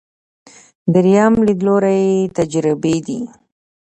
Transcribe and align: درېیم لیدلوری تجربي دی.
درېیم 0.93 1.33
لیدلوری 1.47 2.03
تجربي 2.37 2.95
دی. 3.05 3.19